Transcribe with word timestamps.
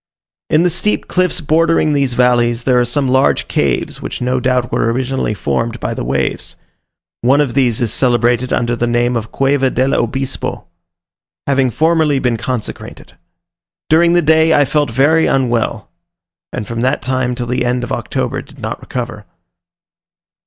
In 0.49 0.63
the 0.63 0.71
steep 0.71 1.07
cliffs 1.07 1.41
bordering 1.41 1.93
these 1.93 2.15
valleys, 2.15 2.63
there 2.63 2.79
are 2.79 2.85
some 2.85 3.07
large 3.07 3.47
caves, 3.47 4.01
which 4.01 4.19
no 4.19 4.39
doubt 4.39 4.71
were 4.71 4.91
originally 4.91 5.35
formed 5.35 5.79
by 5.79 5.93
the 5.93 6.03
waves: 6.03 6.55
one 7.21 7.39
of 7.39 7.53
these 7.53 7.79
is 7.81 7.93
celebrated 7.93 8.51
under 8.51 8.75
the 8.75 8.87
name 8.87 9.15
of 9.15 9.31
Cueva 9.31 9.69
del 9.69 9.93
Obispo; 9.93 10.65
having 11.45 11.69
formerly 11.69 12.17
been 12.17 12.35
consecrated. 12.37 13.13
During 13.91 14.13
the 14.13 14.23
day 14.23 14.55
I 14.55 14.65
felt 14.65 14.89
very 14.89 15.27
unwell, 15.27 15.91
and 16.51 16.67
from 16.67 16.81
that 16.81 17.03
time 17.03 17.35
till 17.35 17.45
the 17.45 17.63
end 17.63 17.83
of 17.83 17.91
October 17.91 18.41
did 18.41 18.57
not 18.57 18.81
recover. 18.81 19.27